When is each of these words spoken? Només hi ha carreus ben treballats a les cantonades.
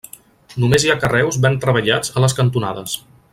Només 0.63 0.85
hi 0.85 0.89
ha 0.93 0.97
carreus 1.03 1.39
ben 1.45 1.59
treballats 1.67 2.13
a 2.17 2.25
les 2.25 2.37
cantonades. 2.41 2.97